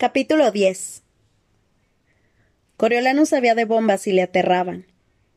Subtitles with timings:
[0.00, 1.02] Capítulo 10
[2.78, 4.86] Coriolanus sabía de bombas y le aterraban.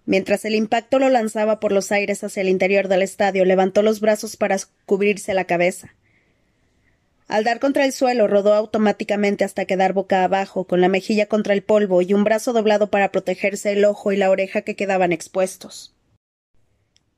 [0.05, 3.99] Mientras el impacto lo lanzaba por los aires hacia el interior del estadio, levantó los
[3.99, 4.55] brazos para
[4.85, 5.95] cubrirse la cabeza.
[7.27, 11.53] Al dar contra el suelo, rodó automáticamente hasta quedar boca abajo, con la mejilla contra
[11.53, 15.11] el polvo y un brazo doblado para protegerse el ojo y la oreja que quedaban
[15.11, 15.93] expuestos.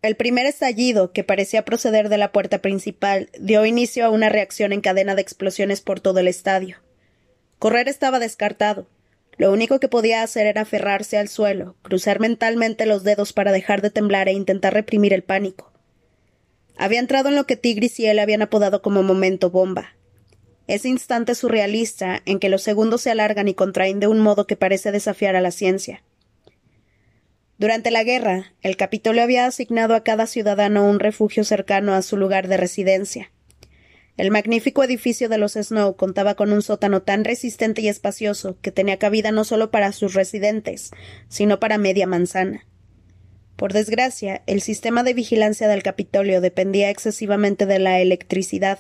[0.02, 4.73] El primer estallido, que parecía proceder de la puerta principal, dio inicio a una reacción
[4.73, 6.77] en cadena de explosiones por todo el estadio.
[7.60, 8.88] Correr estaba descartado.
[9.38, 13.82] Lo único que podía hacer era aferrarse al suelo, cruzar mentalmente los dedos para dejar
[13.82, 15.71] de temblar e intentar reprimir el pánico.
[16.78, 19.96] Había entrado en lo que Tigris y él habían apodado como momento bomba.
[20.68, 24.56] Ese instante surrealista en que los segundos se alargan y contraen de un modo que
[24.56, 26.04] parece desafiar a la ciencia.
[27.57, 32.17] Durante la guerra, el Capitolio había asignado a cada ciudadano un refugio cercano a su
[32.17, 33.31] lugar de residencia.
[34.17, 38.72] El magnífico edificio de los Snow contaba con un sótano tan resistente y espacioso que
[38.72, 40.92] tenía cabida no solo para sus residentes,
[41.28, 42.66] sino para media manzana.
[43.58, 48.80] Por desgracia, el sistema de vigilancia del Capitolio dependía excesivamente de la electricidad.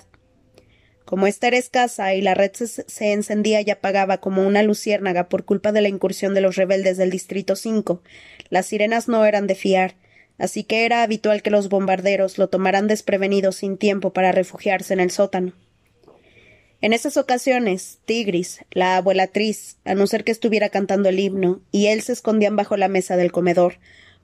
[1.03, 5.45] Como esta era escasa y la red se, encendía y apagaba como una luciérnaga por
[5.45, 8.01] culpa de la incursión de los rebeldes del Distrito 5,
[8.49, 9.95] las sirenas no eran de fiar,
[10.37, 14.99] así que era habitual que los bombarderos lo tomaran desprevenido sin tiempo para refugiarse en
[14.99, 15.53] el sótano.
[16.81, 21.87] En esas ocasiones, Tigris, la abuelatriz, a no ser que estuviera cantando el himno, y
[21.87, 23.79] él se escondían bajo la mesa del comedor,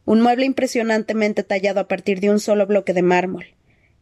[0.05, 3.45] un mueble impresionantemente tallado a partir de un solo bloque de mármol.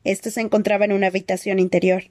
[0.04, 2.06] Este se encontraba en una habitación interior.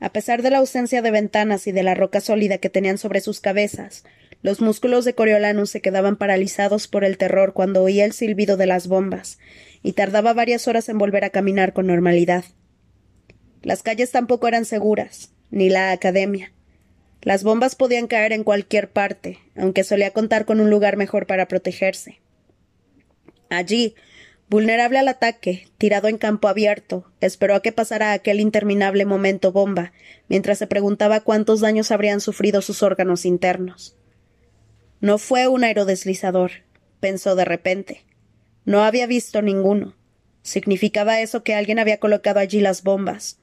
[0.00, 3.20] A pesar de la ausencia de ventanas y de la roca sólida que tenían sobre
[3.20, 4.04] sus cabezas,
[4.42, 8.66] los músculos de Coriolanus se quedaban paralizados por el terror cuando oía el silbido de
[8.66, 9.38] las bombas,
[9.82, 12.44] y tardaba varias horas en volver a caminar con normalidad.
[13.62, 16.52] Las calles tampoco eran seguras, ni la academia.
[17.22, 21.48] Las bombas podían caer en cualquier parte, aunque solía contar con un lugar mejor para
[21.48, 22.20] protegerse.
[23.50, 23.94] Allí,
[24.50, 29.92] Vulnerable al ataque, tirado en campo abierto, esperó a que pasara aquel interminable momento bomba,
[30.28, 33.96] mientras se preguntaba cuántos daños habrían sufrido sus órganos internos.
[35.00, 36.50] No fue un aerodeslizador,
[37.00, 38.04] pensó de repente.
[38.64, 39.94] No había visto ninguno.
[40.42, 43.38] Significaba eso que alguien había colocado allí las bombas.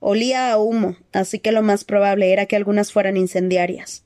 [0.00, 4.04] Olía a humo, así que lo más probable era que algunas fueran incendiarias.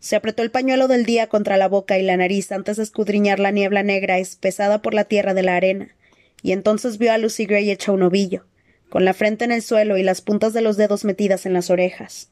[0.00, 3.38] Se apretó el pañuelo del día contra la boca y la nariz antes de escudriñar
[3.38, 5.94] la niebla negra espesada por la tierra de la arena,
[6.42, 8.46] y entonces vio a Lucy Gray hecha un ovillo,
[8.88, 11.68] con la frente en el suelo y las puntas de los dedos metidas en las
[11.68, 12.30] orejas.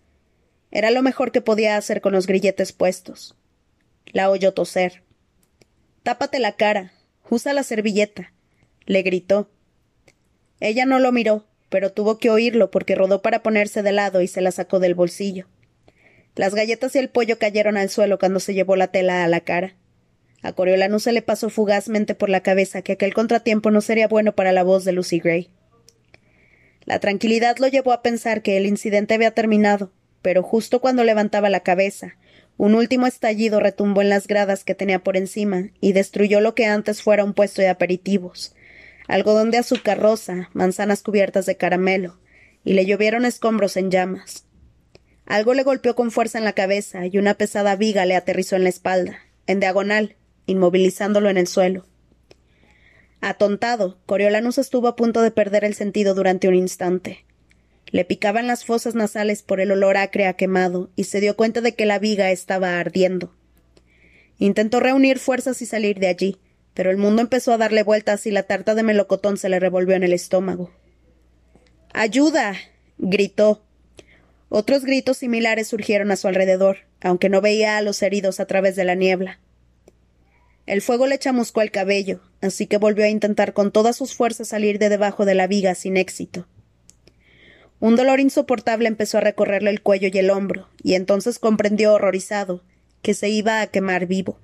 [0.76, 3.34] Era lo mejor que podía hacer con los grilletes puestos.
[4.12, 5.04] La oyó toser.
[6.02, 6.92] Tápate la cara.
[7.30, 8.34] Usa la servilleta.
[8.84, 9.48] le gritó.
[10.60, 14.28] Ella no lo miró, pero tuvo que oírlo porque rodó para ponerse de lado y
[14.28, 15.46] se la sacó del bolsillo.
[16.34, 19.40] Las galletas y el pollo cayeron al suelo cuando se llevó la tela a la
[19.40, 19.76] cara.
[20.42, 24.34] A Coriolano se le pasó fugazmente por la cabeza que aquel contratiempo no sería bueno
[24.34, 25.48] para la voz de Lucy Gray.
[26.84, 29.90] La tranquilidad lo llevó a pensar que el incidente había terminado,
[30.26, 32.16] pero justo cuando levantaba la cabeza,
[32.56, 36.66] un último estallido retumbó en las gradas que tenía por encima y destruyó lo que
[36.66, 38.52] antes fuera un puesto de aperitivos,
[39.06, 42.18] algodón de azúcar rosa, manzanas cubiertas de caramelo,
[42.64, 44.46] y le llovieron escombros en llamas.
[45.26, 48.64] Algo le golpeó con fuerza en la cabeza y una pesada viga le aterrizó en
[48.64, 50.16] la espalda, en diagonal,
[50.46, 51.86] inmovilizándolo en el suelo.
[53.20, 57.24] Atontado, Coriolanus estuvo a punto de perder el sentido durante un instante.
[57.90, 61.60] Le picaban las fosas nasales por el olor acre a quemado y se dio cuenta
[61.60, 63.34] de que la viga estaba ardiendo.
[64.38, 66.38] Intentó reunir fuerzas y salir de allí,
[66.74, 69.94] pero el mundo empezó a darle vueltas y la tarta de melocotón se le revolvió
[69.94, 70.72] en el estómago.
[71.94, 72.54] ¡Ayuda!
[72.98, 73.62] gritó.
[74.48, 78.76] Otros gritos similares surgieron a su alrededor, aunque no veía a los heridos a través
[78.76, 79.40] de la niebla.
[80.66, 84.48] El fuego le chamuscó el cabello, así que volvió a intentar con todas sus fuerzas
[84.48, 86.46] salir de debajo de la viga sin éxito.
[87.78, 92.62] Un dolor insoportable empezó a recorrerle el cuello y el hombro, y entonces comprendió horrorizado
[93.02, 94.38] que se iba a quemar vivo.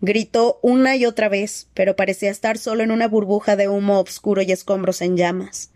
[0.00, 4.42] Gritó una y otra vez, pero parecía estar solo en una burbuja de humo obscuro
[4.42, 5.70] y escombros en llamas.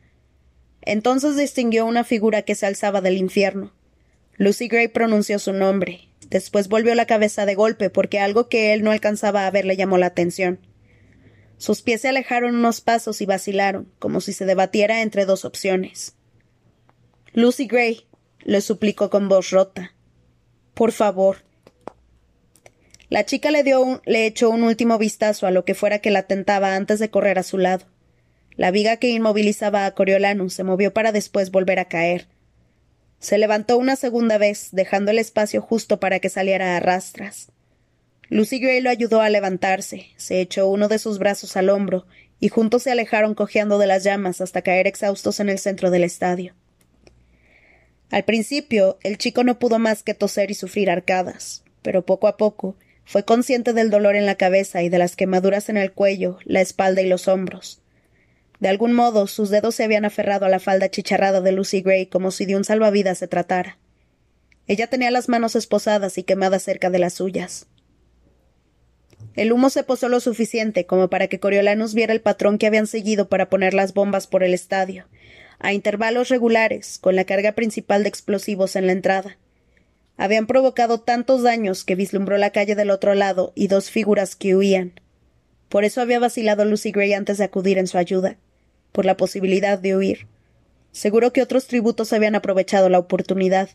[0.83, 3.73] Entonces distinguió una figura que se alzaba del infierno.
[4.37, 6.09] Lucy Gray pronunció su nombre.
[6.29, 9.77] Después volvió la cabeza de golpe porque algo que él no alcanzaba a ver le
[9.77, 10.59] llamó la atención.
[11.59, 16.15] Sus pies se alejaron unos pasos y vacilaron, como si se debatiera entre dos opciones.
[17.33, 18.07] Lucy Gray,
[18.41, 19.93] le suplicó con voz rota.
[20.75, 21.39] Por favor.
[23.09, 26.25] La chica le, dio le echó un último vistazo a lo que fuera que la
[26.25, 27.87] tentaba antes de correr a su lado.
[28.57, 32.27] La viga que inmovilizaba a Coriolanus se movió para después volver a caer.
[33.19, 37.53] Se levantó una segunda vez, dejando el espacio justo para que saliera a rastras.
[38.29, 42.07] Lucy Gray lo ayudó a levantarse, se echó uno de sus brazos al hombro,
[42.41, 46.05] y juntos se alejaron cojeando de las llamas hasta caer exhaustos en el centro del
[46.05, 46.55] estadio.
[48.11, 52.37] Al principio, el chico no pudo más que toser y sufrir arcadas, pero poco a
[52.37, 56.39] poco fue consciente del dolor en la cabeza y de las quemaduras en el cuello,
[56.45, 57.81] la espalda y los hombros.
[58.59, 62.07] De algún modo, sus dedos se habían aferrado a la falda chicharrada de Lucy Gray
[62.07, 63.79] como si de un salvavidas se tratara.
[64.67, 67.67] Ella tenía las manos esposadas y quemadas cerca de las suyas.
[69.37, 72.87] El humo se posó lo suficiente como para que Coriolanus viera el patrón que habían
[72.87, 75.07] seguido para poner las bombas por el estadio,
[75.59, 79.37] a intervalos regulares, con la carga principal de explosivos en la entrada.
[80.17, 84.57] Habían provocado tantos daños que vislumbró la calle del otro lado y dos figuras que
[84.57, 84.99] huían.
[85.69, 88.39] Por eso había vacilado Lucy Gray antes de acudir en su ayuda,
[88.93, 90.27] por la posibilidad de huir.
[90.93, 93.69] Seguro que otros tributos habían aprovechado la oportunidad.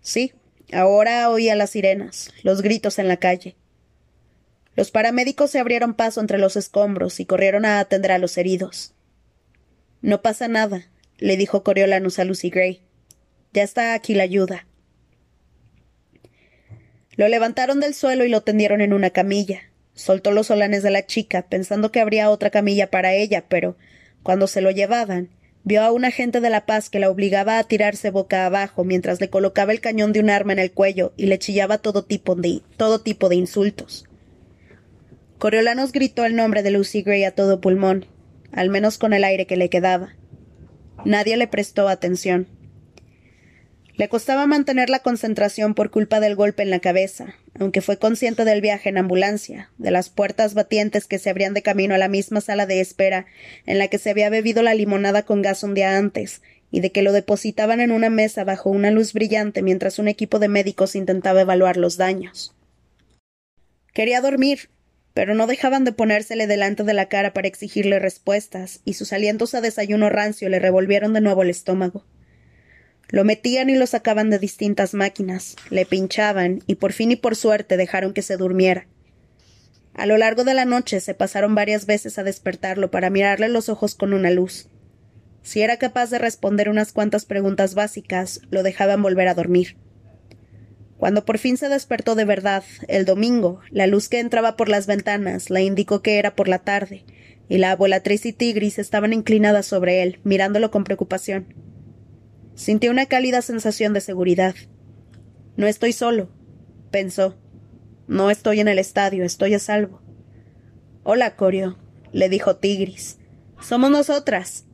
[0.00, 0.32] Sí,
[0.72, 3.54] ahora oía las sirenas, los gritos en la calle.
[4.74, 8.94] Los paramédicos se abrieron paso entre los escombros y corrieron a atender a los heridos.
[10.00, 10.88] No pasa nada,
[11.18, 12.80] le dijo Coriolanus a Lucy Gray.
[13.52, 14.66] Ya está aquí la ayuda.
[17.16, 19.60] Lo levantaron del suelo y lo tendieron en una camilla.
[19.94, 23.76] Soltó los solanes de la chica, pensando que habría otra camilla para ella, pero
[24.22, 25.28] cuando se lo llevaban,
[25.64, 29.20] vio a un agente de la paz que la obligaba a tirarse boca abajo mientras
[29.20, 32.34] le colocaba el cañón de un arma en el cuello y le chillaba todo tipo
[32.34, 34.06] de, todo tipo de insultos.
[35.42, 38.06] Coriolanos gritó el nombre de Lucy Gray a todo pulmón,
[38.52, 40.14] al menos con el aire que le quedaba.
[41.04, 42.46] Nadie le prestó atención.
[43.96, 48.44] Le costaba mantener la concentración por culpa del golpe en la cabeza, aunque fue consciente
[48.44, 52.06] del viaje en ambulancia, de las puertas batientes que se abrían de camino a la
[52.06, 53.26] misma sala de espera
[53.66, 56.40] en la que se había bebido la limonada con gas un día antes,
[56.70, 60.38] y de que lo depositaban en una mesa bajo una luz brillante mientras un equipo
[60.38, 62.54] de médicos intentaba evaluar los daños.
[63.92, 64.70] Quería dormir,
[65.14, 69.54] pero no dejaban de ponérsele delante de la cara para exigirle respuestas, y sus alientos
[69.54, 72.04] a desayuno rancio le revolvieron de nuevo el estómago.
[73.08, 77.36] Lo metían y lo sacaban de distintas máquinas, le pinchaban, y por fin y por
[77.36, 78.86] suerte dejaron que se durmiera.
[79.94, 83.68] A lo largo de la noche se pasaron varias veces a despertarlo para mirarle los
[83.68, 84.68] ojos con una luz.
[85.42, 89.76] Si era capaz de responder unas cuantas preguntas básicas, lo dejaban volver a dormir.
[91.02, 94.86] Cuando por fin se despertó de verdad, el domingo, la luz que entraba por las
[94.86, 97.04] ventanas le indicó que era por la tarde,
[97.48, 101.54] y la abuelatriz y Tigris estaban inclinadas sobre él, mirándolo con preocupación.
[102.54, 104.54] Sintió una cálida sensación de seguridad.
[105.56, 106.30] No estoy solo,
[106.92, 107.36] pensó.
[108.06, 110.00] No estoy en el estadio, estoy a salvo.
[111.02, 111.78] Hola, Corio,
[112.12, 113.18] le dijo Tigris.
[113.60, 114.66] Somos nosotras.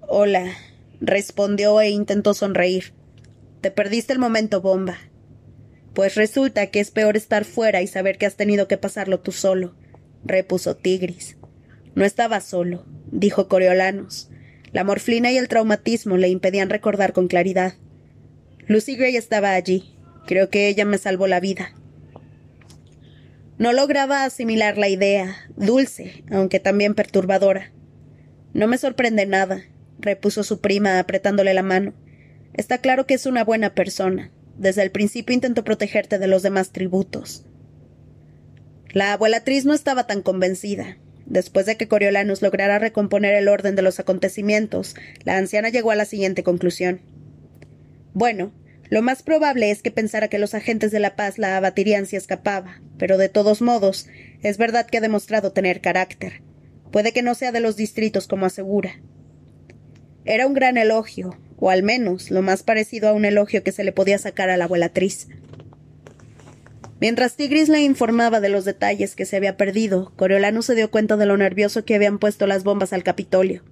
[0.00, 0.52] Hola,
[1.00, 2.97] respondió e intentó sonreír.
[3.60, 4.98] Te perdiste el momento bomba.
[5.94, 9.32] Pues resulta que es peor estar fuera y saber que has tenido que pasarlo tú
[9.32, 9.74] solo,
[10.24, 11.36] repuso Tigris.
[11.94, 14.30] No estaba solo, dijo Coriolanus.
[14.72, 17.74] La morfina y el traumatismo le impedían recordar con claridad.
[18.66, 19.96] Lucy Gray estaba allí.
[20.26, 21.74] Creo que ella me salvó la vida.
[23.58, 27.72] No lograba asimilar la idea, dulce, aunque también perturbadora.
[28.52, 29.64] No me sorprende nada,
[29.98, 31.94] repuso su prima apretándole la mano.
[32.58, 34.32] Está claro que es una buena persona.
[34.56, 37.46] Desde el principio intentó protegerte de los demás tributos.
[38.90, 40.98] La abuelatriz no estaba tan convencida.
[41.24, 45.94] Después de que Coriolanus lograra recomponer el orden de los acontecimientos, la anciana llegó a
[45.94, 47.00] la siguiente conclusión.
[48.12, 48.50] Bueno,
[48.90, 52.16] lo más probable es que pensara que los agentes de la paz la abatirían si
[52.16, 54.08] escapaba, pero de todos modos,
[54.42, 56.42] es verdad que ha demostrado tener carácter.
[56.90, 59.00] Puede que no sea de los distritos como asegura.
[60.24, 63.84] Era un gran elogio, o al menos lo más parecido a un elogio que se
[63.84, 65.28] le podía sacar a la abuelatriz.
[67.00, 71.16] Mientras Tigris le informaba de los detalles que se había perdido, Coriolano se dio cuenta
[71.16, 73.62] de lo nervioso que habían puesto las bombas al Capitolio.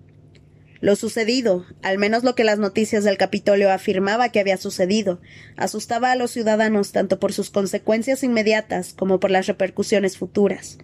[0.80, 5.20] Lo sucedido, al menos lo que las noticias del Capitolio afirmaba que había sucedido,
[5.56, 10.78] asustaba a los ciudadanos tanto por sus consecuencias inmediatas como por las repercusiones futuras.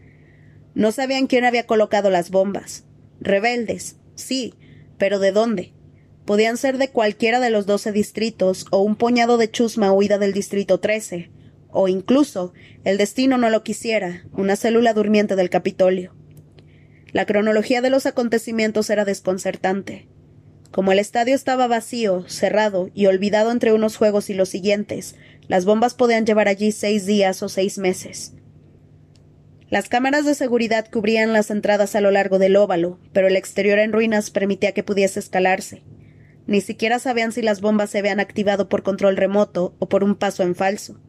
[0.75, 2.85] No sabían quién había colocado las bombas.
[3.21, 4.55] Rebeldes, sí,
[4.99, 5.73] pero ¿de dónde?
[6.25, 10.33] Podían ser de cualquiera de los doce distritos o un puñado de chusma huida del
[10.33, 11.31] distrito trece,
[11.71, 12.53] o incluso,
[12.85, 16.15] el destino no lo quisiera, una célula durmiente del Capitolio.
[17.13, 20.09] La cronología de los acontecimientos era desconcertante.
[20.71, 25.17] Como el estadio estaba vacío, cerrado y olvidado entre unos juegos y los siguientes,
[25.49, 28.33] las bombas podían llevar allí seis días o seis meses.
[29.69, 33.79] Las cámaras de seguridad cubrían las entradas a lo largo del óvalo, pero el exterior
[33.79, 35.83] en ruinas permitía que pudiese escalarse.
[36.53, 40.17] Ni siquiera sabían si las bombas se habían activado por control remoto o por un
[40.17, 41.01] paso en falso.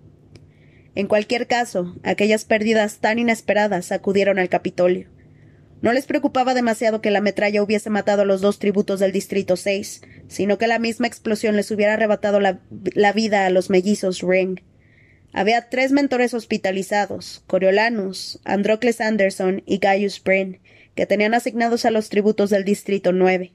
[0.95, 5.09] En cualquier caso, aquellas pérdidas tan inesperadas acudieron al Capitolio.
[5.81, 9.57] No les preocupaba demasiado que la metralla hubiese matado a los dos tributos del Distrito
[9.57, 12.61] 6, sino que la misma explosión les hubiera arrebatado la,
[13.11, 14.61] vida a los mellizos Ring.
[15.33, 20.61] Había tres mentores hospitalizados, Coriolanus, Androcles Anderson y Gaius Brin,
[20.95, 23.51] que tenían asignados a los tributos del Distrito 9.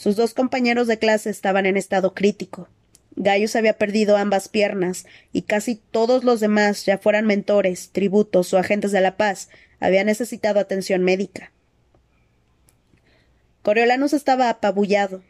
[0.00, 2.70] Sus dos compañeros de clase estaban en estado crítico.
[3.16, 8.56] Gaius había perdido ambas piernas, y casi todos los demás, ya fueran mentores, tributos o
[8.56, 11.52] agentes de la paz, había necesitado atención médica.
[13.60, 15.22] Coriolanus estaba apabullado.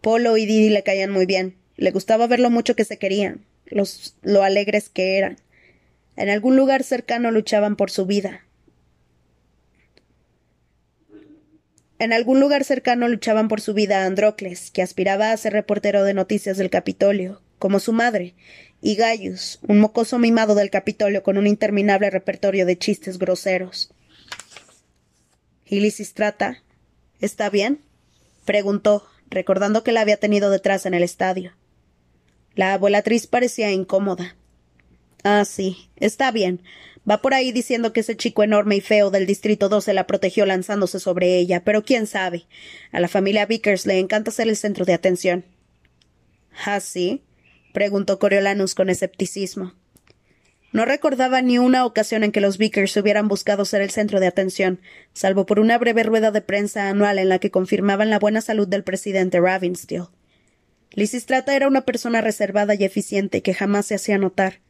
[0.00, 1.56] Polo y Didi le caían muy bien.
[1.74, 5.38] Le gustaba ver lo mucho que se querían, los, lo alegres que eran.
[6.14, 8.44] En algún lugar cercano luchaban por su vida.
[12.04, 16.12] En algún lugar cercano luchaban por su vida Androcles, que aspiraba a ser reportero de
[16.12, 18.34] noticias del Capitolio, como su madre,
[18.82, 23.90] y Gaius, un mocoso mimado del Capitolio con un interminable repertorio de chistes groseros.
[25.64, 26.62] ¿Y Lisistrata?
[27.20, 27.80] ¿Está bien?
[28.44, 31.54] preguntó, recordando que la había tenido detrás en el estadio.
[32.54, 34.36] La abuelatriz parecía incómoda.
[35.22, 36.60] Ah, sí, está bien.
[37.08, 40.46] Va por ahí diciendo que ese chico enorme y feo del Distrito 12 la protegió
[40.46, 42.46] lanzándose sobre ella, pero quién sabe.
[42.92, 45.44] A la familia Vickers le encanta ser el centro de atención.
[46.64, 47.22] ¿Ah, sí?
[47.72, 49.74] preguntó Coriolanus con escepticismo.
[50.72, 54.26] No recordaba ni una ocasión en que los Vickers hubieran buscado ser el centro de
[54.26, 54.80] atención,
[55.12, 58.66] salvo por una breve rueda de prensa anual en la que confirmaban la buena salud
[58.66, 60.06] del presidente Ravensteel.
[60.90, 64.63] Lisistrata era una persona reservada y eficiente que jamás se hacía notar.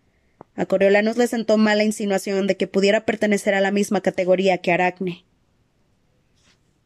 [0.56, 4.58] A Coriolanus le sentó mal la insinuación de que pudiera pertenecer a la misma categoría
[4.58, 5.24] que Aracne.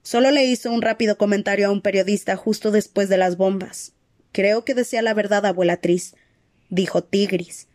[0.03, 3.93] Solo le hizo un rápido comentario a un periodista justo después de las bombas.
[4.33, 6.15] Creo que decía la verdad, abuelatriz,
[6.71, 7.69] dijo Tigris.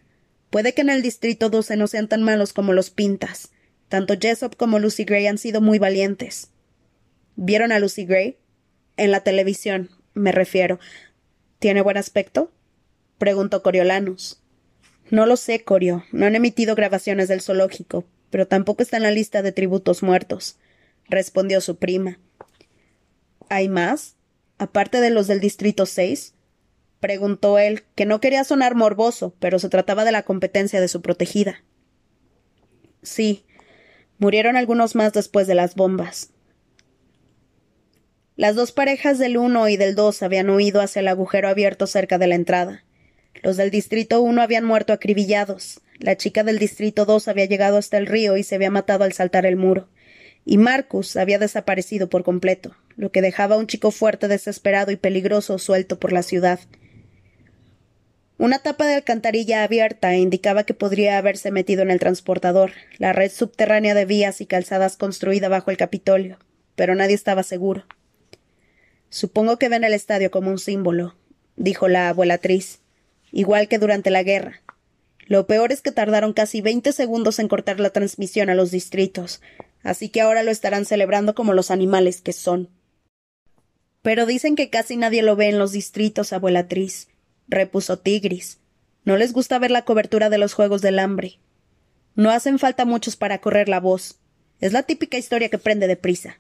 [0.50, 3.52] Puede que en el distrito 12 no sean tan malos como los pintas.
[3.88, 6.50] Tanto Jessop como Lucy Gray han sido muy valientes.
[7.36, 8.38] ¿Vieron a Lucy Gray?
[8.98, 10.80] En la televisión, me refiero.
[11.60, 12.52] ¿Tiene buen aspecto?
[13.18, 14.43] preguntó Coriolanus.
[15.14, 16.04] No lo sé, Corio.
[16.12, 20.58] No han emitido grabaciones del zoológico, pero tampoco está en la lista de tributos muertos,
[21.08, 22.18] respondió su prima.
[23.48, 24.16] ¿Hay más?
[24.58, 26.34] aparte de los del Distrito 6?
[27.00, 31.04] preguntó él, que no quería sonar morboso, pero se trataba de la competencia de su
[31.04, 31.64] protegida.
[33.04, 33.46] Sí,
[34.18, 36.32] murieron algunos más después de las bombas.
[38.36, 42.18] Las dos parejas del uno y del dos habían huido hacia el agujero abierto cerca
[42.18, 42.84] de la entrada.
[43.42, 45.82] Los del distrito uno habían muerto acribillados.
[46.00, 49.14] La chica del distrito dos había llegado hasta el río y se había matado al
[49.14, 49.90] saltar el muro.
[50.46, 54.98] Y Marcus había desaparecido por completo, lo que dejaba a un chico fuerte, desesperado y
[54.98, 56.60] peligroso suelto por la ciudad.
[58.38, 63.32] Una tapa de alcantarilla abierta indicaba que podría haberse metido en el transportador, la red
[63.32, 66.40] subterránea de vías y calzadas construida bajo el Capitolio,
[66.76, 67.86] pero nadie estaba seguro.
[69.10, 71.16] Supongo que ven el estadio como un símbolo,
[71.56, 72.80] dijo la abuelatriz,
[73.34, 74.62] igual que durante la guerra.
[75.26, 79.42] Lo peor es que tardaron casi veinte segundos en cortar la transmisión a los distritos,
[79.82, 82.70] así que ahora lo estarán celebrando como los animales que son.
[84.02, 87.08] Pero dicen que casi nadie lo ve en los distritos, abuelatriz,
[87.48, 88.60] repuso Tigris.
[89.06, 91.40] No les gusta ver la cobertura de los Juegos del Hambre.
[92.16, 94.20] No hacen falta muchos para correr la voz.
[94.60, 96.40] Es la típica historia que prende deprisa.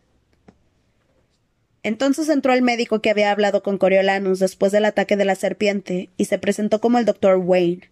[1.83, 6.09] Entonces entró el médico que había hablado con Coriolanus después del ataque de la serpiente
[6.15, 7.89] y se presentó como el doctor Wayne.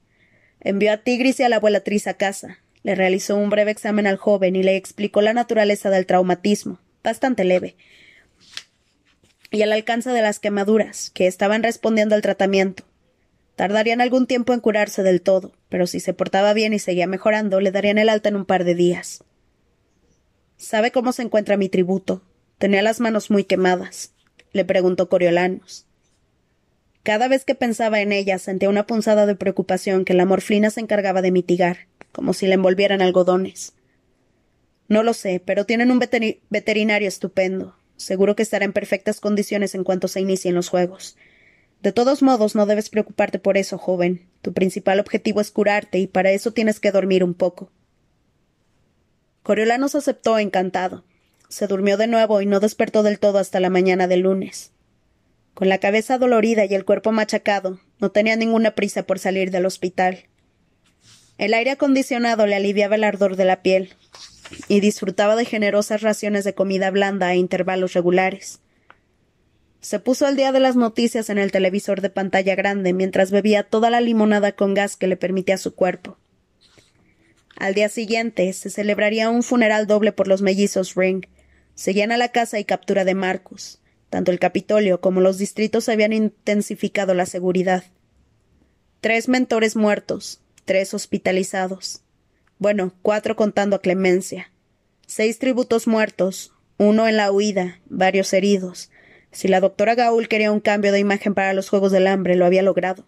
[0.62, 2.60] Envió a Tigris y a la abuelatriz a casa.
[2.84, 7.44] Le realizó un breve examen al joven y le explicó la naturaleza del traumatismo, bastante
[7.44, 7.76] leve,
[9.52, 12.86] y el alcance de las quemaduras, que estaban respondiendo al tratamiento.
[13.56, 17.60] Tardarían algún tiempo en curarse del todo, pero si se portaba bien y seguía mejorando,
[17.60, 19.24] le darían el alta en un par de días.
[20.58, 22.24] ¿Sabe cómo se encuentra mi tributo?
[22.62, 24.14] Tenía las manos muy quemadas,
[24.54, 25.88] le preguntó Coriolanus.
[27.02, 30.80] Cada vez que pensaba en ella sentía una punzada de preocupación que la morfina se
[30.80, 33.74] encargaba de mitigar, como si le envolvieran algodones.
[34.90, 37.76] No lo sé, pero tienen un veterinario estupendo.
[37.98, 41.18] Seguro que estará en perfectas condiciones en cuanto se inicien los juegos.
[41.82, 44.30] De todos modos, no debes preocuparte por eso, joven.
[44.44, 47.72] Tu principal objetivo es curarte, y para eso tienes que dormir un poco.
[49.42, 51.06] Coriolanos aceptó encantado.
[51.52, 54.72] Se durmió de nuevo y no despertó del todo hasta la mañana del lunes.
[55.54, 59.66] Con la cabeza dolorida y el cuerpo machacado, no tenía ninguna prisa por salir del
[59.66, 60.30] hospital.
[61.38, 63.96] El aire acondicionado le aliviaba el ardor de la piel,
[64.70, 68.62] y disfrutaba de generosas raciones de comida blanda a intervalos regulares.
[69.82, 73.64] Se puso al día de las noticias en el televisor de pantalla grande mientras bebía
[73.64, 76.18] toda la limonada con gas que le permitía su cuerpo.
[77.58, 81.26] Al día siguiente se celebraría un funeral doble por los mellizos Ring.
[81.82, 83.80] Seguían a la casa y captura de Marcus.
[84.12, 87.86] Tanto el Capitolio como los distritos habían intensificado la seguridad.
[89.00, 92.04] Tres mentores muertos, tres hospitalizados.
[92.60, 94.52] Bueno, cuatro contando a Clemencia.
[95.08, 98.92] Seis tributos muertos, uno en la huida, varios heridos.
[99.32, 102.46] Si la doctora Gaul quería un cambio de imagen para los Juegos del Hambre, lo
[102.46, 103.08] había logrado.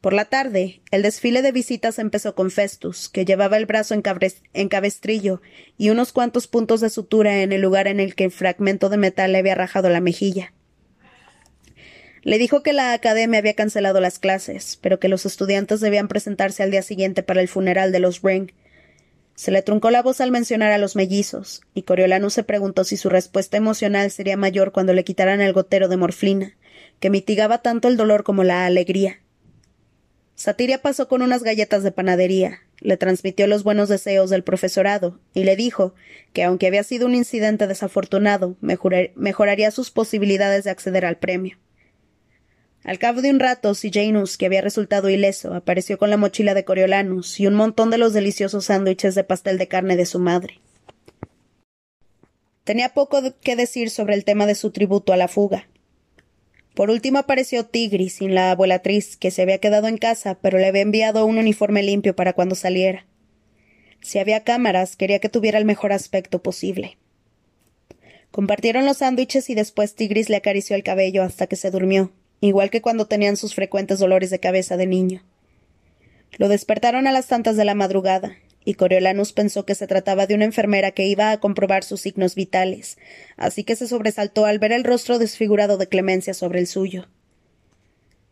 [0.00, 4.68] Por la tarde, el desfile de visitas empezó con Festus, que llevaba el brazo en,
[4.68, 5.42] cabestrillo
[5.76, 8.96] y unos cuantos puntos de sutura en el lugar en el que el fragmento de
[8.96, 10.54] metal le había rajado la mejilla.
[12.22, 16.62] Le dijo que la academia había cancelado las clases, pero que los estudiantes debían presentarse
[16.62, 18.52] al día siguiente para el funeral de los Ring.
[19.34, 22.96] Se le truncó la voz al mencionar a los mellizos, y Coriolanus se preguntó si
[22.96, 26.56] su respuesta emocional sería mayor cuando le quitaran el gotero de morfina,
[27.00, 29.20] que mitigaba tanto el dolor como la alegría.
[30.40, 35.44] Satiria pasó con unas galletas de panadería, le transmitió los buenos deseos del profesorado y
[35.44, 35.94] le dijo
[36.32, 41.58] que, aunque había sido un incidente desafortunado, mejoraría sus posibilidades de acceder al premio.
[42.84, 46.64] Al cabo de un rato, Janus, que había resultado ileso, apareció con la mochila de
[46.64, 50.58] Coriolanus y un montón de los deliciosos sándwiches de pastel de carne de su madre.
[52.64, 55.66] Tenía poco que decir sobre el tema de su tributo a la fuga,
[56.74, 60.66] por último apareció Tigris, sin la abuelatriz, que se había quedado en casa, pero le
[60.66, 63.06] había enviado un uniforme limpio para cuando saliera.
[64.00, 66.96] Si había cámaras, quería que tuviera el mejor aspecto posible.
[68.30, 72.70] Compartieron los sándwiches y después Tigris le acarició el cabello hasta que se durmió, igual
[72.70, 75.24] que cuando tenían sus frecuentes dolores de cabeza de niño.
[76.38, 80.34] Lo despertaron a las tantas de la madrugada, y Coriolanus pensó que se trataba de
[80.34, 82.98] una enfermera que iba a comprobar sus signos vitales,
[83.36, 87.08] así que se sobresaltó al ver el rostro desfigurado de Clemencia sobre el suyo.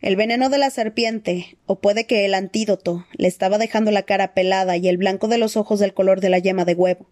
[0.00, 4.32] El veneno de la serpiente, o puede que el antídoto, le estaba dejando la cara
[4.32, 7.08] pelada y el blanco de los ojos del color de la yema de huevo.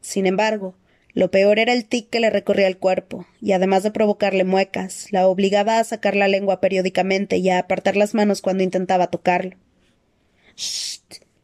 [0.00, 0.74] Sin embargo,
[1.12, 5.06] lo peor era el tic que le recorría el cuerpo, y además de provocarle muecas,
[5.10, 9.56] la obligaba a sacar la lengua periódicamente y a apartar las manos cuando intentaba tocarlo.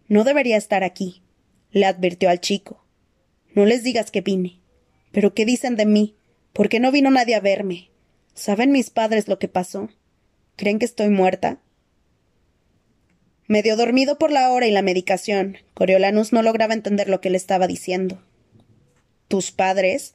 [0.09, 1.23] No debería estar aquí,
[1.71, 2.85] le advirtió al chico.
[3.55, 4.61] No les digas que vine.
[5.13, 6.15] ¿Pero qué dicen de mí?
[6.53, 7.91] ¿Por qué no vino nadie a verme?
[8.35, 9.89] ¿Saben mis padres lo que pasó?
[10.57, 11.59] ¿Creen que estoy muerta?
[13.49, 17.37] Medio dormido por la hora y la medicación, Coriolanus no lograba entender lo que le
[17.37, 18.23] estaba diciendo.
[19.29, 20.15] ¿Tus padres?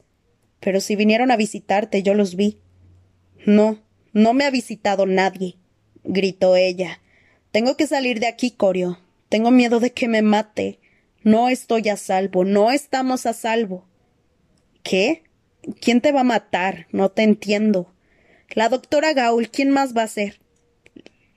[0.60, 2.60] Pero si vinieron a visitarte, yo los vi.
[3.44, 5.56] No, no me ha visitado nadie,
[6.04, 7.00] gritó ella.
[7.50, 8.98] Tengo que salir de aquí, Corio.
[9.32, 10.78] Tengo miedo de que me mate.
[11.22, 12.44] No estoy a salvo.
[12.44, 13.88] No estamos a salvo.
[14.82, 15.22] ¿Qué?
[15.80, 16.86] ¿Quién te va a matar?
[16.92, 17.94] No te entiendo.
[18.50, 20.42] La doctora Gaul, ¿quién más va a ser?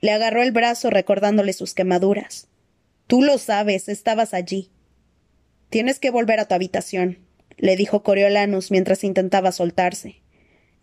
[0.02, 2.48] Le agarró el brazo recordándole sus quemaduras.
[3.06, 4.70] Tú lo sabes, estabas allí.
[5.70, 7.20] Tienes que volver a tu habitación,
[7.56, 10.20] le dijo Coriolanus mientras intentaba soltarse.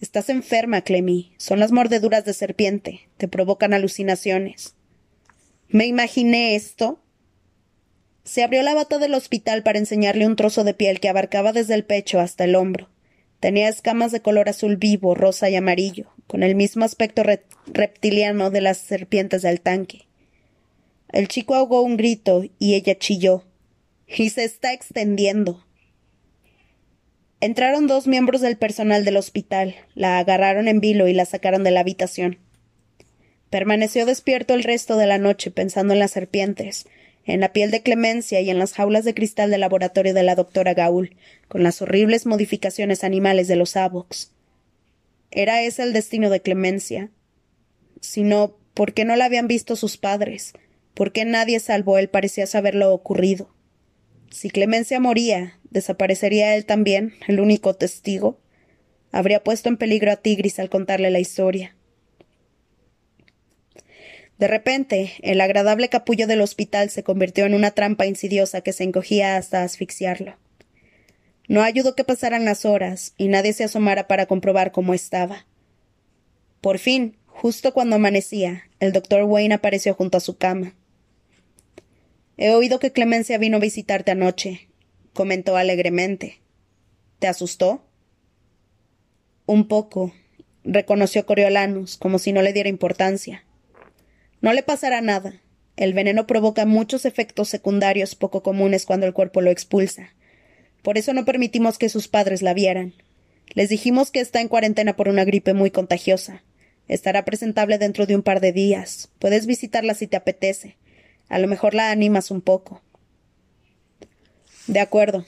[0.01, 1.35] Estás enferma, Clemmy.
[1.37, 3.07] Son las mordeduras de serpiente.
[3.17, 4.73] Te provocan alucinaciones.
[5.67, 7.02] Me imaginé esto,
[8.23, 11.73] se abrió la bata del hospital para enseñarle un trozo de piel que abarcaba desde
[11.73, 12.89] el pecho hasta el hombro.
[13.39, 17.23] Tenía escamas de color azul vivo, rosa y amarillo, con el mismo aspecto
[17.67, 20.07] reptiliano de las serpientes del tanque.
[21.09, 23.43] El chico ahogó un grito y ella chilló.
[24.07, 25.65] Y se está extendiendo.
[27.41, 31.71] Entraron dos miembros del personal del hospital, la agarraron en vilo y la sacaron de
[31.71, 32.39] la habitación.
[33.49, 36.87] Permaneció despierto el resto de la noche pensando en las serpientes,
[37.25, 40.35] en la piel de Clemencia y en las jaulas de cristal del laboratorio de la
[40.35, 41.15] doctora Gaul,
[41.47, 44.31] con las horribles modificaciones animales de los Avox.
[45.31, 47.09] ¿Era ese el destino de Clemencia?
[48.01, 50.53] Si no, ¿por qué no la habían visto sus padres?
[50.93, 53.53] ¿Por qué nadie salvo él parecía saber lo ocurrido?
[54.29, 58.39] Si Clemencia moría, ¿desaparecería él también, el único testigo?
[59.11, 61.75] Habría puesto en peligro a Tigris al contarle la historia.
[64.43, 68.83] De repente, el agradable capullo del hospital se convirtió en una trampa insidiosa que se
[68.83, 70.35] encogía hasta asfixiarlo.
[71.47, 75.45] No ayudó que pasaran las horas y nadie se asomara para comprobar cómo estaba.
[76.59, 80.75] Por fin, justo cuando amanecía, el doctor Wayne apareció junto a su cama.
[82.35, 84.67] He oído que Clemencia vino a visitarte anoche,
[85.13, 86.41] comentó alegremente.
[87.19, 87.81] ¿Te asustó?
[89.45, 90.13] Un poco,
[90.65, 93.45] reconoció Coriolanus, como si no le diera importancia.
[94.43, 95.39] No le pasará nada.
[95.77, 100.09] El veneno provoca muchos efectos secundarios poco comunes cuando el cuerpo lo expulsa.
[100.81, 102.93] Por eso no permitimos que sus padres la vieran.
[103.53, 106.43] Les dijimos que está en cuarentena por una gripe muy contagiosa.
[106.89, 109.09] Estará presentable dentro de un par de días.
[109.17, 110.75] Puedes visitarla si te apetece.
[111.29, 112.81] A lo mejor la animas un poco.
[114.67, 115.23] De acuerdo,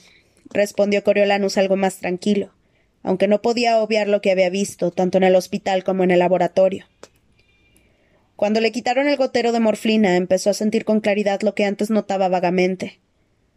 [0.49, 2.51] respondió Coriolanus algo más tranquilo,
[3.01, 6.19] aunque no podía obviar lo que había visto, tanto en el hospital como en el
[6.19, 6.85] laboratorio.
[8.35, 11.89] Cuando le quitaron el gotero de morfina, empezó a sentir con claridad lo que antes
[11.89, 12.99] notaba vagamente.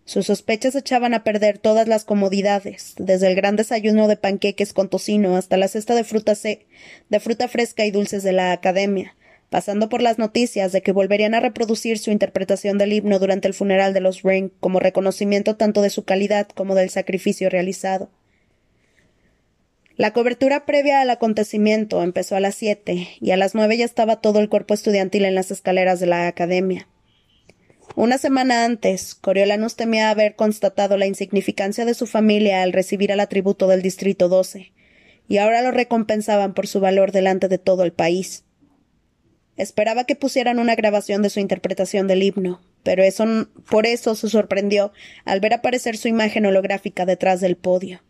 [0.04, 4.88] Sus sospechas echaban a perder todas las comodidades, desde el gran desayuno de panqueques con
[4.88, 9.16] tocino hasta la cesta de fruta, de fruta fresca y dulces de la academia,
[9.50, 13.54] pasando por las noticias de que volverían a reproducir su interpretación del himno durante el
[13.54, 18.10] funeral de los Ring como reconocimiento tanto de su calidad como del sacrificio realizado.
[19.98, 24.20] La cobertura previa al acontecimiento empezó a las siete, y a las nueve ya estaba
[24.20, 26.87] todo el cuerpo estudiantil en las escaleras de la academia.
[27.96, 33.18] Una semana antes, Coriolanus temía haber constatado la insignificancia de su familia al recibir el
[33.18, 34.72] atributo del Distrito 12,
[35.26, 38.44] y ahora lo recompensaban por su valor delante de todo el país.
[39.56, 43.26] Esperaba que pusieran una grabación de su interpretación del himno, pero eso,
[43.68, 44.92] por eso se sorprendió
[45.24, 48.00] al ver aparecer su imagen holográfica detrás del podio.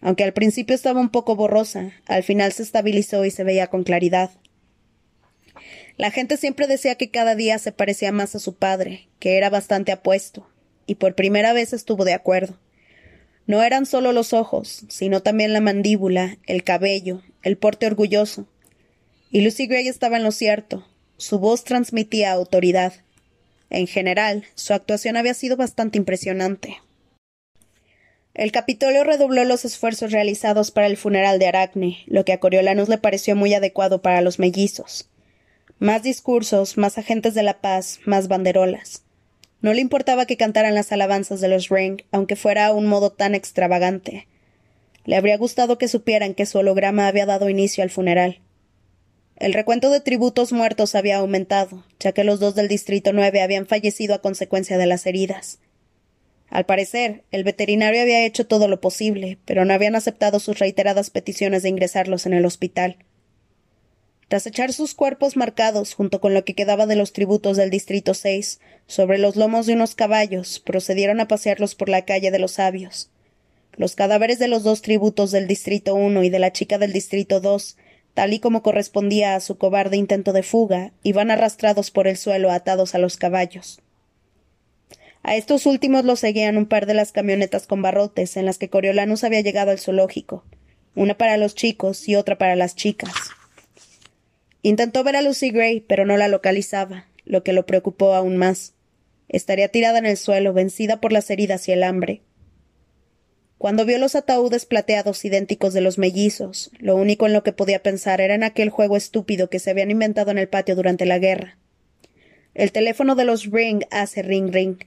[0.00, 3.84] Aunque al principio estaba un poco borrosa, al final se estabilizó y se veía con
[3.84, 4.30] claridad.
[5.96, 9.50] La gente siempre decía que cada día se parecía más a su padre, que era
[9.50, 10.48] bastante apuesto,
[10.86, 12.58] y por primera vez estuvo de acuerdo.
[13.46, 18.46] No eran solo los ojos, sino también la mandíbula, el cabello, el porte orgulloso.
[19.30, 20.86] Y Lucy Gray estaba en lo cierto.
[21.16, 22.94] Su voz transmitía autoridad.
[23.68, 26.78] En general, su actuación había sido bastante impresionante.
[28.40, 32.88] El Capitolio redobló los esfuerzos realizados para el funeral de Aracne, lo que a Coriolanus
[32.88, 35.10] le pareció muy adecuado para los mellizos.
[35.78, 39.02] Más discursos, más agentes de la paz, más banderolas.
[39.60, 43.12] No le importaba que cantaran las alabanzas de los Ring, aunque fuera a un modo
[43.12, 44.26] tan extravagante.
[45.04, 48.40] Le habría gustado que supieran que su holograma había dado inicio al funeral.
[49.36, 53.66] El recuento de tributos muertos había aumentado, ya que los dos del Distrito 9 habían
[53.66, 55.58] fallecido a consecuencia de las heridas.
[56.50, 61.10] Al parecer, el veterinario había hecho todo lo posible, pero no habían aceptado sus reiteradas
[61.10, 62.98] peticiones de ingresarlos en el hospital.
[64.26, 68.14] Tras echar sus cuerpos marcados, junto con lo que quedaba de los tributos del Distrito
[68.14, 72.52] 6, sobre los lomos de unos caballos, procedieron a pasearlos por la calle de los
[72.52, 73.10] sabios.
[73.76, 77.40] Los cadáveres de los dos tributos del Distrito 1 y de la chica del Distrito
[77.40, 77.76] 2,
[78.14, 82.50] tal y como correspondía a su cobarde intento de fuga, iban arrastrados por el suelo
[82.50, 83.80] atados a los caballos.
[85.22, 88.70] A estos últimos los seguían un par de las camionetas con barrotes en las que
[88.70, 90.44] Coriolanus había llegado al zoológico,
[90.94, 93.12] una para los chicos y otra para las chicas.
[94.62, 98.74] Intentó ver a Lucy Gray, pero no la localizaba, lo que lo preocupó aún más.
[99.28, 102.22] Estaría tirada en el suelo, vencida por las heridas y el hambre.
[103.58, 107.82] Cuando vio los ataúdes plateados idénticos de los mellizos, lo único en lo que podía
[107.82, 111.18] pensar era en aquel juego estúpido que se habían inventado en el patio durante la
[111.18, 111.58] guerra.
[112.54, 114.78] El teléfono de los Ring hace ring ring.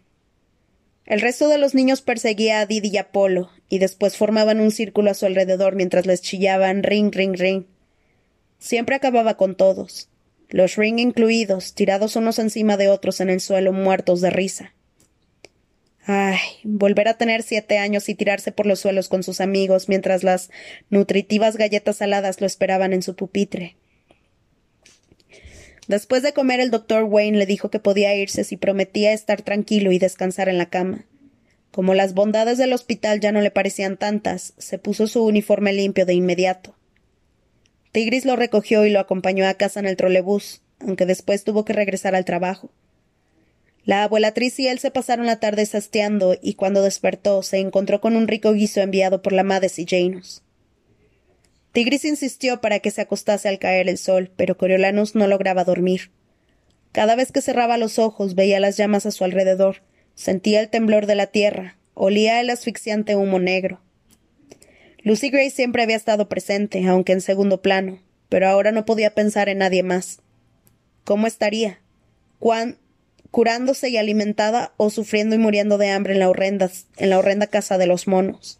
[1.05, 5.11] El resto de los niños perseguía a Didi y Apolo, y después formaban un círculo
[5.11, 7.65] a su alrededor mientras les chillaban ring ring ring.
[8.59, 10.09] Siempre acababa con todos,
[10.53, 14.75] los Ring incluidos, tirados unos encima de otros en el suelo, muertos de risa.
[16.05, 20.23] Ay, volver a tener siete años y tirarse por los suelos con sus amigos mientras
[20.23, 20.51] las
[20.91, 23.77] nutritivas galletas saladas lo esperaban en su pupitre.
[25.87, 29.91] Después de comer, el doctor Wayne le dijo que podía irse si prometía estar tranquilo
[29.91, 31.05] y descansar en la cama.
[31.71, 36.05] Como las bondades del hospital ya no le parecían tantas, se puso su uniforme limpio
[36.05, 36.75] de inmediato.
[37.91, 41.73] Tigris lo recogió y lo acompañó a casa en el trolebús, aunque después tuvo que
[41.73, 42.71] regresar al trabajo.
[43.85, 48.15] La abuelatriz y él se pasaron la tarde sasteando y cuando despertó se encontró con
[48.15, 49.85] un rico guiso enviado por la Madres y.
[51.73, 56.11] Tigris insistió para que se acostase al caer el sol, pero Coriolanus no lograba dormir.
[56.91, 59.81] Cada vez que cerraba los ojos veía las llamas a su alrededor,
[60.13, 63.81] sentía el temblor de la tierra, olía el asfixiante humo negro.
[65.01, 69.49] Lucy Gray siempre había estado presente, aunque en segundo plano, pero ahora no podía pensar
[69.49, 70.19] en nadie más.
[71.03, 71.79] ¿Cómo estaría?
[72.37, 72.77] ¿Cuán
[73.31, 77.47] curándose y alimentada o sufriendo y muriendo de hambre en la horrenda, en la horrenda
[77.47, 78.59] casa de los monos?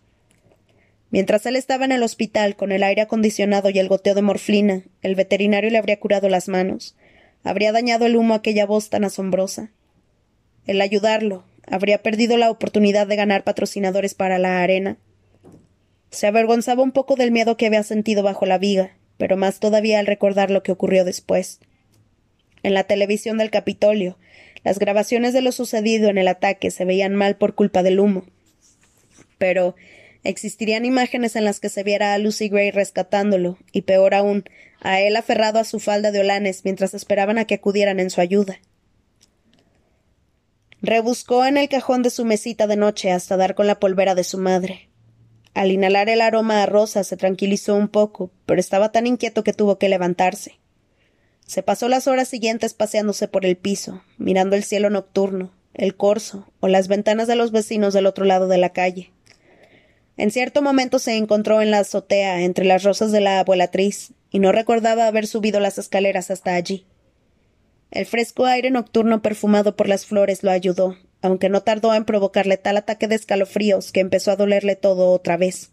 [1.14, 4.82] Mientras él estaba en el hospital con el aire acondicionado y el goteo de morfina,
[5.04, 6.96] el veterinario le habría curado las manos,
[7.44, 9.70] habría dañado el humo aquella voz tan asombrosa.
[10.66, 14.98] El ayudarlo, habría perdido la oportunidad de ganar patrocinadores para la arena,
[16.10, 20.00] se avergonzaba un poco del miedo que había sentido bajo la viga, pero más todavía
[20.00, 21.60] al recordar lo que ocurrió después.
[22.64, 24.18] En la televisión del Capitolio,
[24.64, 28.26] las grabaciones de lo sucedido en el ataque se veían mal por culpa del humo.
[29.38, 29.76] Pero
[30.24, 34.46] Existirían imágenes en las que se viera a Lucy Gray rescatándolo, y peor aún,
[34.80, 38.22] a él aferrado a su falda de olanes mientras esperaban a que acudieran en su
[38.22, 38.60] ayuda.
[40.82, 44.26] Rebuscó en el cajón de su mesita de noche hasta dar con la polvera de
[44.26, 44.90] su madre.
[45.54, 49.54] Al inhalar el aroma a rosa se tranquilizó un poco, pero estaba tan inquieto que
[49.54, 50.60] tuvo que levantarse.
[51.46, 56.52] Se pasó las horas siguientes paseándose por el piso, mirando el cielo nocturno, el corso
[56.60, 59.13] o las ventanas de los vecinos del otro lado de la calle.
[60.16, 64.40] En cierto momento se encontró en la azotea entre las rosas de la abuelatriz, y
[64.40, 66.86] no recordaba haber subido las escaleras hasta allí.
[67.92, 72.58] El fresco aire nocturno perfumado por las flores lo ayudó, aunque no tardó en provocarle
[72.58, 75.72] tal ataque de escalofríos que empezó a dolerle todo otra vez.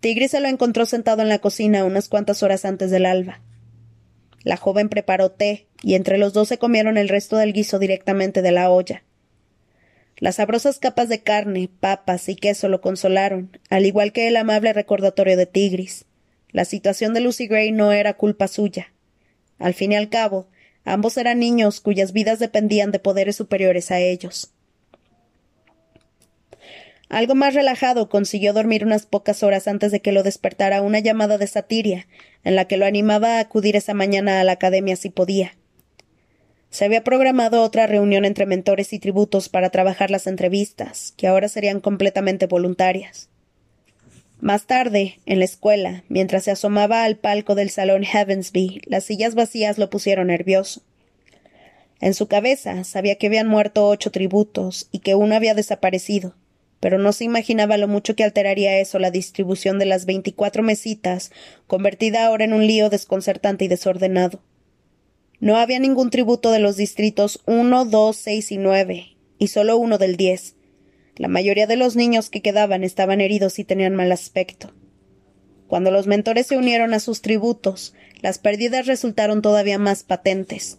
[0.00, 3.40] Tigris se lo encontró sentado en la cocina unas cuantas horas antes del alba.
[4.42, 8.42] La joven preparó té, y entre los dos se comieron el resto del guiso directamente
[8.42, 9.04] de la olla.
[10.22, 14.72] Las sabrosas capas de carne, papas y queso lo consolaron, al igual que el amable
[14.72, 16.04] recordatorio de Tigris.
[16.52, 18.92] La situación de Lucy Gray no era culpa suya.
[19.58, 20.46] Al fin y al cabo,
[20.84, 24.52] ambos eran niños cuyas vidas dependían de poderes superiores a ellos.
[27.08, 31.36] Algo más relajado consiguió dormir unas pocas horas antes de que lo despertara una llamada
[31.36, 32.06] de Satiria,
[32.44, 35.56] en la que lo animaba a acudir esa mañana a la academia si podía.
[36.72, 41.48] Se había programado otra reunión entre mentores y tributos para trabajar las entrevistas, que ahora
[41.48, 43.28] serían completamente voluntarias.
[44.40, 49.34] Más tarde, en la escuela, mientras se asomaba al palco del salón Heavensby, las sillas
[49.34, 50.80] vacías lo pusieron nervioso.
[52.00, 56.34] En su cabeza sabía que habían muerto ocho tributos y que uno había desaparecido,
[56.80, 61.32] pero no se imaginaba lo mucho que alteraría eso la distribución de las veinticuatro mesitas,
[61.66, 64.40] convertida ahora en un lío desconcertante y desordenado.
[65.42, 69.98] No había ningún tributo de los distritos 1, 2, 6 y 9, y solo uno
[69.98, 70.54] del 10.
[71.16, 74.72] La mayoría de los niños que quedaban estaban heridos y tenían mal aspecto.
[75.66, 80.78] Cuando los mentores se unieron a sus tributos, las pérdidas resultaron todavía más patentes.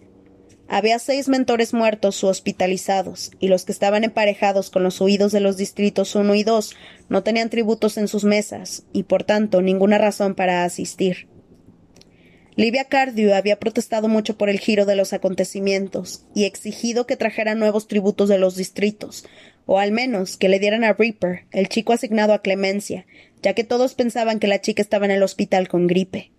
[0.70, 5.42] Había seis mentores muertos u hospitalizados, y los que estaban emparejados con los huidos de
[5.42, 6.74] los distritos 1 y 2
[7.10, 11.33] no tenían tributos en sus mesas, y por tanto ninguna razón para asistir.
[12.56, 17.58] Livia Cardew había protestado mucho por el giro de los acontecimientos y exigido que trajeran
[17.58, 19.26] nuevos tributos de los distritos,
[19.66, 23.08] o al menos que le dieran a Reaper, el chico asignado a Clemencia,
[23.42, 26.32] ya que todos pensaban que la chica estaba en el hospital con gripe.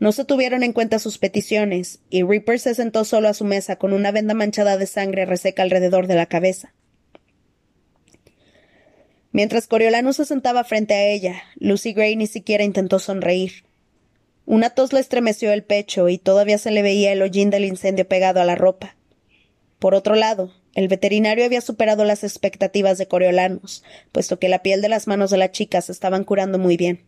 [0.00, 3.76] No se tuvieron en cuenta sus peticiones, y Reaper se sentó solo a su mesa
[3.76, 6.72] con una venda manchada de sangre reseca alrededor de la cabeza.
[9.30, 13.67] Mientras Coriolanus se sentaba frente a ella, Lucy Gray ni siquiera intentó sonreír.
[14.50, 18.08] Una tos le estremeció el pecho y todavía se le veía el hollín del incendio
[18.08, 18.96] pegado a la ropa.
[19.78, 24.80] Por otro lado, el veterinario había superado las expectativas de Coriolanus, puesto que la piel
[24.80, 27.04] de las manos de la chica se estaban curando muy bien.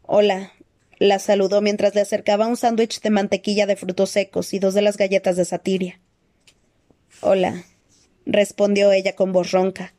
[0.00, 0.54] Hola,
[0.96, 4.80] la saludó mientras le acercaba un sándwich de mantequilla de frutos secos y dos de
[4.80, 6.00] las galletas de satiria.
[7.20, 7.66] Hola,
[8.24, 9.92] respondió ella con voz ronca.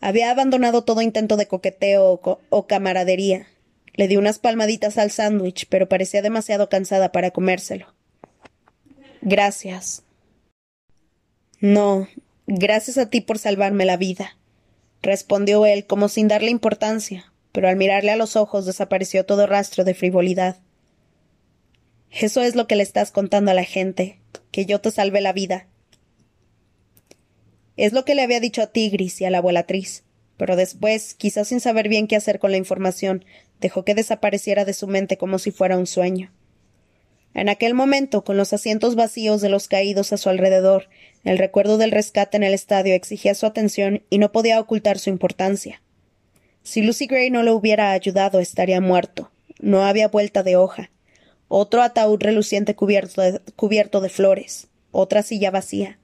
[0.00, 3.48] Había abandonado todo intento de coqueteo o, o camaradería,
[3.94, 7.94] le di unas palmaditas al sándwich, pero parecía demasiado cansada para comérselo.
[9.22, 10.02] Gracias.
[11.60, 12.08] No,
[12.46, 14.36] gracias a ti por salvarme la vida,
[15.00, 19.84] respondió él como sin darle importancia, pero al mirarle a los ojos desapareció todo rastro
[19.84, 20.58] de frivolidad.
[22.10, 25.32] Eso es lo que le estás contando a la gente, que yo te salvé la
[25.32, 25.66] vida.
[27.76, 30.04] Es lo que le había dicho a Tigris y a la abuelatriz,
[30.36, 33.24] pero después, quizás sin saber bien qué hacer con la información,
[33.60, 36.32] dejó que desapareciera de su mente como si fuera un sueño.
[37.34, 40.88] En aquel momento, con los asientos vacíos de los caídos a su alrededor,
[41.24, 45.10] el recuerdo del rescate en el estadio exigía su atención y no podía ocultar su
[45.10, 45.82] importancia.
[46.62, 49.30] Si Lucy Gray no lo hubiera ayudado, estaría muerto.
[49.60, 50.90] No había vuelta de hoja.
[51.48, 54.68] Otro ataúd reluciente cubierto de, cubierto de flores.
[54.92, 55.98] Otra silla vacía.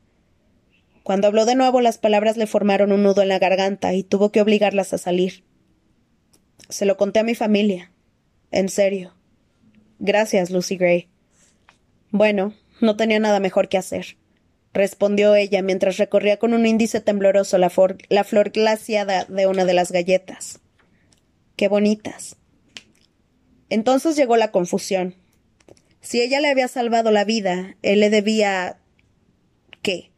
[1.03, 4.33] Cuando habló de nuevo, las palabras le formaron un nudo en la garganta y tuvo
[4.33, 5.45] que obligarlas a salir.
[6.69, 7.91] Se lo conté a mi familia.
[8.51, 9.15] En serio.
[9.99, 11.09] Gracias, Lucy Gray.
[12.11, 14.17] Bueno, no tenía nada mejor que hacer,
[14.73, 17.71] respondió ella mientras recorría con un índice tembloroso la,
[18.09, 20.61] la flor glaciada de una de las galletas.
[21.57, 22.37] Qué bonitas.
[23.69, 25.15] Entonces llegó la confusión.
[26.01, 28.79] Si ella le había salvado la vida, él le debía.
[29.83, 30.11] ¿Qué?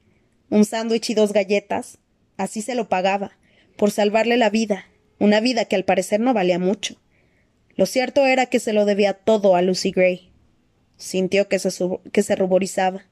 [0.48, 1.98] ¿Un sándwich y dos galletas?
[2.36, 3.32] Así se lo pagaba,
[3.76, 4.86] por salvarle la vida,
[5.22, 6.96] una vida que al parecer no valía mucho.
[7.76, 10.32] Lo cierto era que se lo debía todo a Lucy Gray.
[10.96, 11.70] Sintió que se,
[12.10, 13.04] que se ruborizaba.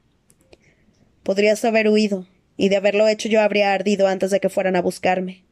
[1.23, 4.81] Podrías haber huido, y de haberlo hecho yo habría ardido antes de que fueran a
[4.81, 5.45] buscarme.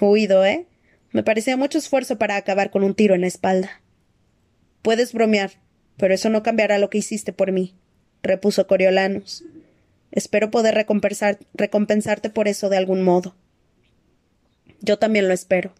[0.00, 0.66] Huido, ¿eh?
[1.12, 3.80] Me parecía mucho esfuerzo para acabar con un tiro en la espalda.
[4.82, 5.52] Puedes bromear,
[5.96, 7.76] pero eso no cambiará lo que hiciste por mí,
[8.24, 9.44] repuso Coriolanus.
[10.10, 13.36] Espero poder recompensarte por eso de algún modo.
[14.80, 15.74] Yo también lo espero.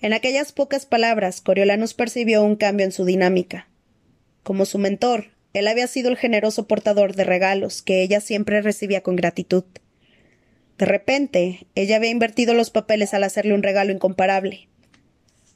[0.00, 3.68] En aquellas pocas palabras, Coriolanus percibió un cambio en su dinámica.
[4.42, 9.02] Como su mentor, él había sido el generoso portador de regalos que ella siempre recibía
[9.02, 9.64] con gratitud.
[10.78, 14.68] De repente, ella había invertido los papeles al hacerle un regalo incomparable.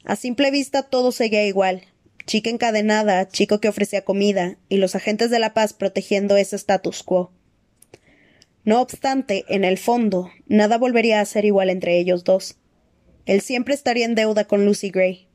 [0.05, 1.83] A simple vista todo seguía igual.
[2.26, 7.03] Chica encadenada, chico que ofrecía comida, y los agentes de la paz protegiendo ese status
[7.03, 7.31] quo.
[8.64, 12.57] No obstante, en el fondo, nada volvería a ser igual entre ellos dos.
[13.27, 15.29] Él siempre estaría en deuda con Lucy Gray.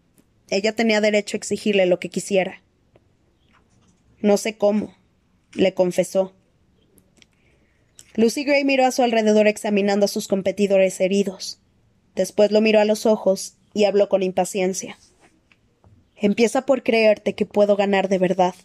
[0.50, 2.62] Ella tenía derecho a exigirle lo que quisiera.
[4.20, 4.96] No sé cómo,
[5.54, 6.34] le confesó.
[8.16, 11.60] Lucy Gray miró a su alrededor examinando a sus competidores heridos.
[12.16, 14.98] Después lo miró a los ojos y habló con impaciencia.
[16.16, 18.56] Empieza por creerte que puedo ganar de verdad.